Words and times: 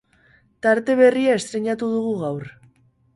Tarte 0.67 0.95
berria 1.01 1.35
estreinatu 1.41 1.91
dugu 1.97 2.15
gaur. 2.23 2.49